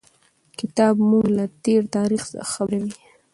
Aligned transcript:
کتاب 0.59 0.95
موږ 1.09 1.25
له 1.37 1.45
تېر 1.63 1.81
تاریخ 1.95 2.21
څخه 2.31 2.45
خبروي. 2.53 2.93